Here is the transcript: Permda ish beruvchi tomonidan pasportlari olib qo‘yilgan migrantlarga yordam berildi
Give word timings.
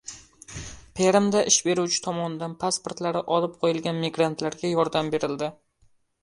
Permda 0.99 1.43
ish 1.51 1.57
beruvchi 1.67 1.99
tomonidan 2.05 2.55
pasportlari 2.63 3.21
olib 3.37 3.53
qo‘yilgan 3.67 4.01
migrantlarga 4.07 4.73
yordam 4.73 5.13
berildi 5.17 5.53